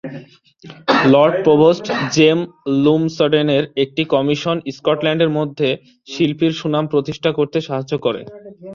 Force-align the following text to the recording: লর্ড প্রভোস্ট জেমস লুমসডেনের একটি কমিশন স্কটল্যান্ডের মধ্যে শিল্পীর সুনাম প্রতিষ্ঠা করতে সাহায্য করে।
লর্ড 1.13 1.35
প্রভোস্ট 1.45 1.85
জেমস 2.15 2.47
লুমসডেনের 2.83 3.63
একটি 3.83 4.03
কমিশন 4.13 4.57
স্কটল্যান্ডের 4.75 5.31
মধ্যে 5.37 5.69
শিল্পীর 6.07 6.53
সুনাম 6.61 6.85
প্রতিষ্ঠা 6.93 7.29
করতে 7.37 7.57
সাহায্য 7.67 7.93
করে। 8.05 8.21